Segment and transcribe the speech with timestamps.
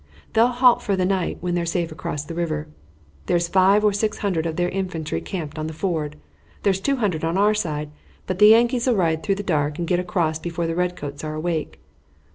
[0.33, 2.67] They'll halt for the night when they're safe across the river.
[3.27, 6.15] There's five or six hundred of their infantry camped on the ford.
[6.63, 7.91] There's two hundred on our side,
[8.25, 11.35] but the Yankees'll ride through in the dark and get across before the redcoats are
[11.35, 11.79] awake.